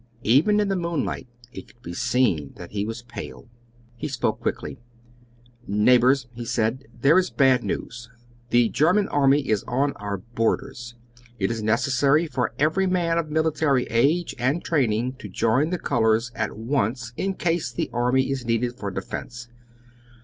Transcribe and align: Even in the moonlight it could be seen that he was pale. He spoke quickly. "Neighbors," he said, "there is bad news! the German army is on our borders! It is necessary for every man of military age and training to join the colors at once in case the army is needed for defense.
Even 0.23 0.59
in 0.59 0.67
the 0.67 0.75
moonlight 0.75 1.27
it 1.53 1.67
could 1.67 1.81
be 1.83 1.93
seen 1.93 2.53
that 2.55 2.71
he 2.71 2.85
was 2.87 3.03
pale. 3.03 3.47
He 3.97 4.07
spoke 4.07 4.39
quickly. 4.39 4.79
"Neighbors," 5.67 6.25
he 6.33 6.43
said, 6.43 6.85
"there 7.01 7.19
is 7.19 7.29
bad 7.29 7.63
news! 7.63 8.09
the 8.49 8.69
German 8.69 9.07
army 9.09 9.47
is 9.47 9.61
on 9.67 9.93
our 9.97 10.17
borders! 10.17 10.95
It 11.37 11.51
is 11.51 11.61
necessary 11.61 12.25
for 12.25 12.51
every 12.57 12.87
man 12.87 13.19
of 13.19 13.29
military 13.29 13.83
age 13.91 14.33
and 14.39 14.63
training 14.65 15.17
to 15.19 15.29
join 15.29 15.69
the 15.69 15.77
colors 15.77 16.31
at 16.33 16.57
once 16.57 17.13
in 17.15 17.35
case 17.35 17.71
the 17.71 17.91
army 17.93 18.31
is 18.31 18.43
needed 18.43 18.79
for 18.79 18.89
defense. 18.89 19.49